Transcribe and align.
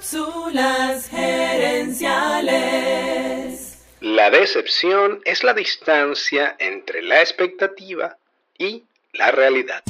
Cápsulas 0.00 1.10
gerenciales. 1.10 3.74
La 4.00 4.30
decepción 4.30 5.20
es 5.26 5.44
la 5.44 5.52
distancia 5.52 6.56
entre 6.58 7.02
la 7.02 7.20
expectativa 7.20 8.16
y 8.58 8.84
la 9.12 9.30
realidad. 9.30 9.82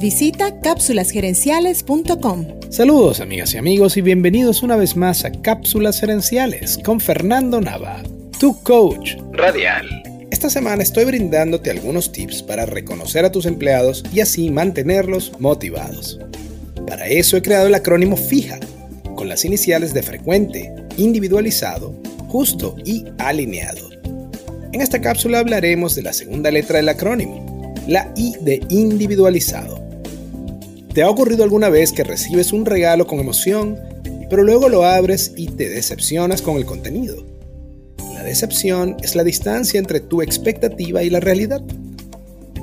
Visita 0.00 0.60
cápsulasgerenciales.com. 0.60 2.60
Saludos 2.70 3.18
amigas 3.18 3.54
y 3.54 3.58
amigos 3.58 3.96
y 3.96 4.02
bienvenidos 4.02 4.62
una 4.62 4.76
vez 4.76 4.96
más 4.96 5.24
a 5.24 5.32
Cápsulas 5.32 5.98
Gerenciales 5.98 6.78
con 6.84 7.00
Fernando 7.00 7.60
Nava, 7.60 8.04
tu 8.38 8.62
coach 8.62 9.16
Radial. 9.32 9.88
Esta 10.30 10.48
semana 10.48 10.84
estoy 10.84 11.06
brindándote 11.06 11.72
algunos 11.72 12.12
tips 12.12 12.44
para 12.44 12.66
reconocer 12.66 13.24
a 13.24 13.32
tus 13.32 13.46
empleados 13.46 14.04
y 14.12 14.20
así 14.20 14.48
mantenerlos 14.50 15.32
motivados. 15.40 16.20
Para 16.86 17.08
eso 17.08 17.36
he 17.36 17.42
creado 17.42 17.66
el 17.66 17.74
acrónimo 17.74 18.16
FIJA, 18.16 18.60
con 19.18 19.28
las 19.28 19.44
iniciales 19.44 19.92
de 19.92 20.04
frecuente, 20.04 20.72
individualizado, 20.96 21.92
justo 22.28 22.76
y 22.84 23.04
alineado. 23.18 23.90
En 24.72 24.80
esta 24.80 25.00
cápsula 25.00 25.40
hablaremos 25.40 25.96
de 25.96 26.02
la 26.02 26.12
segunda 26.12 26.52
letra 26.52 26.76
del 26.76 26.88
acrónimo, 26.88 27.74
la 27.88 28.12
I 28.14 28.34
de 28.40 28.60
individualizado. 28.68 29.82
¿Te 30.94 31.02
ha 31.02 31.10
ocurrido 31.10 31.42
alguna 31.42 31.68
vez 31.68 31.92
que 31.92 32.04
recibes 32.04 32.52
un 32.52 32.64
regalo 32.64 33.08
con 33.08 33.18
emoción, 33.18 33.76
pero 34.30 34.44
luego 34.44 34.68
lo 34.68 34.84
abres 34.84 35.32
y 35.34 35.48
te 35.48 35.68
decepcionas 35.68 36.40
con 36.40 36.56
el 36.56 36.64
contenido? 36.64 37.26
La 38.14 38.22
decepción 38.22 38.96
es 39.02 39.16
la 39.16 39.24
distancia 39.24 39.80
entre 39.80 39.98
tu 39.98 40.22
expectativa 40.22 41.02
y 41.02 41.10
la 41.10 41.18
realidad. 41.18 41.60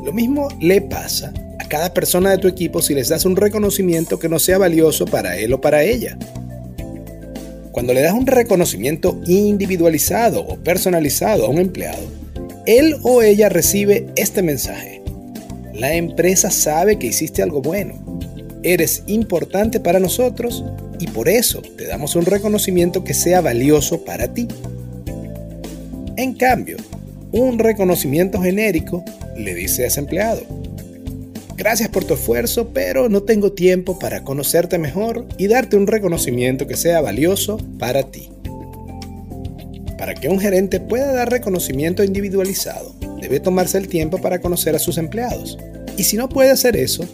Lo 0.05 0.13
mismo 0.13 0.47
le 0.61 0.79
pasa 0.79 1.33
a 1.59 1.67
cada 1.67 1.93
persona 1.93 2.31
de 2.31 2.37
tu 2.37 2.47
equipo 2.47 2.81
si 2.81 2.93
les 2.93 3.09
das 3.09 3.25
un 3.25 3.35
reconocimiento 3.35 4.19
que 4.19 4.29
no 4.29 4.39
sea 4.39 4.57
valioso 4.57 5.05
para 5.05 5.35
él 5.35 5.51
o 5.51 5.59
para 5.59 5.83
ella. 5.83 6.17
Cuando 7.75 7.93
le 7.93 7.99
das 7.99 8.13
un 8.13 8.25
reconocimiento 8.25 9.19
individualizado 9.27 10.47
o 10.47 10.55
personalizado 10.55 11.45
a 11.45 11.49
un 11.49 11.57
empleado, 11.57 12.03
él 12.65 12.95
o 13.03 13.21
ella 13.21 13.49
recibe 13.49 14.07
este 14.15 14.41
mensaje. 14.41 15.01
La 15.73 15.93
empresa 15.93 16.51
sabe 16.51 16.97
que 16.97 17.07
hiciste 17.07 17.43
algo 17.43 17.61
bueno. 17.61 17.95
Eres 18.63 19.03
importante 19.07 19.81
para 19.81 19.99
nosotros 19.99 20.63
y 21.01 21.07
por 21.07 21.27
eso 21.27 21.61
te 21.77 21.85
damos 21.85 22.15
un 22.15 22.25
reconocimiento 22.25 23.03
que 23.03 23.13
sea 23.13 23.41
valioso 23.41 24.05
para 24.05 24.33
ti. 24.33 24.47
En 26.15 26.33
cambio, 26.33 26.77
un 27.33 27.59
reconocimiento 27.59 28.41
genérico 28.41 29.03
le 29.35 29.53
dice 29.53 29.83
a 29.83 29.87
ese 29.87 29.99
empleado, 29.99 30.43
gracias 31.57 31.89
por 31.89 32.05
tu 32.05 32.13
esfuerzo, 32.13 32.69
pero 32.73 33.09
no 33.09 33.23
tengo 33.23 33.51
tiempo 33.51 33.99
para 33.99 34.23
conocerte 34.23 34.77
mejor 34.77 35.25
y 35.37 35.47
darte 35.47 35.77
un 35.77 35.87
reconocimiento 35.87 36.67
que 36.67 36.77
sea 36.77 37.01
valioso 37.01 37.57
para 37.79 38.03
ti. 38.03 38.29
Para 39.97 40.13
que 40.13 40.29
un 40.29 40.39
gerente 40.39 40.79
pueda 40.79 41.13
dar 41.13 41.31
reconocimiento 41.31 42.03
individualizado, 42.03 42.93
debe 43.21 43.39
tomarse 43.39 43.77
el 43.77 43.87
tiempo 43.87 44.19
para 44.19 44.39
conocer 44.39 44.75
a 44.75 44.79
sus 44.79 44.97
empleados. 44.97 45.57
Y 45.97 46.03
si 46.03 46.17
no 46.17 46.29
puede 46.29 46.51
hacer 46.51 46.75
eso, 46.75 47.05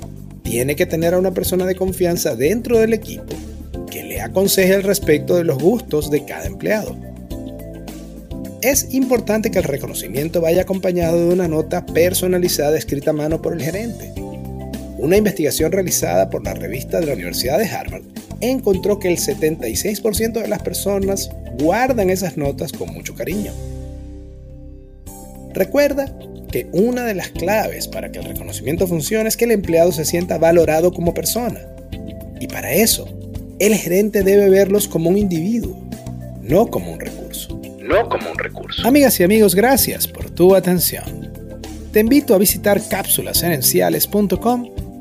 tiene 0.44 0.76
que 0.76 0.86
tener 0.86 1.14
a 1.14 1.20
una 1.20 1.34
persona 1.34 1.66
de 1.66 1.76
confianza 1.76 2.36
dentro 2.36 2.80
del 2.80 2.94
equipo 2.94 3.34
que 3.90 4.04
le 4.04 4.22
aconseje 4.22 4.74
al 4.74 4.84
respecto 4.84 5.36
de 5.36 5.44
los 5.44 5.60
gustos 5.60 6.10
de 6.10 6.26
cada 6.26 6.48
empleado. 6.48 6.98
Es 8.62 8.94
importante 8.94 9.50
que 9.50 9.60
el 9.60 9.64
reconocimiento 9.64 10.40
vaya 10.42 10.64
acompañado 10.64 11.18
de 11.18 11.34
una 11.34 11.48
nota 11.48 11.86
personalizada 11.86 12.78
escrita 12.78 13.10
a 13.12 13.14
mano 13.14 13.42
por 13.42 13.54
el 13.54 13.62
gerente. 13.62 14.12
Una 15.02 15.18
investigación 15.18 15.72
realizada 15.72 16.30
por 16.30 16.44
la 16.46 16.54
revista 16.54 17.00
de 17.00 17.08
la 17.08 17.14
Universidad 17.14 17.58
de 17.58 17.66
Harvard 17.66 18.04
encontró 18.40 19.00
que 19.00 19.10
el 19.10 19.18
76% 19.18 20.42
de 20.42 20.48
las 20.48 20.62
personas 20.62 21.30
guardan 21.60 22.10
esas 22.10 22.38
notas 22.38 22.72
con 22.72 22.94
mucho 22.94 23.14
cariño. 23.16 23.52
Recuerda 25.54 26.18
que 26.52 26.68
una 26.72 27.04
de 27.06 27.16
las 27.16 27.30
claves 27.30 27.88
para 27.88 28.12
que 28.12 28.20
el 28.20 28.26
reconocimiento 28.26 28.88
funcione 28.88 29.28
es 29.28 29.36
que 29.36 29.46
el 29.46 29.52
empleado 29.52 29.92
se 29.92 30.06
sienta 30.06 30.38
valorado 30.38 30.94
como 30.94 31.14
persona. 31.14 31.60
Y 32.40 32.48
para 32.48 32.72
eso, 32.72 33.08
el 33.60 33.76
gerente 33.76 34.24
debe 34.24 34.50
verlos 34.50 34.88
como 34.88 35.10
un 35.10 35.18
individuo, 35.18 35.78
no 36.42 36.68
como 36.68 36.94
un 36.94 37.00
recurso 37.00 37.62
no 37.92 38.08
como 38.08 38.32
un 38.32 38.38
recurso. 38.38 38.88
Amigas 38.88 39.20
y 39.20 39.24
amigos, 39.24 39.56
gracias 39.56 40.08
por 40.08 40.30
tu 40.30 40.56
atención. 40.56 41.30
Te 41.92 42.00
invito 42.00 42.34
a 42.34 42.38
visitar 42.38 42.82
cápsulasgerenciales.com 42.88 44.71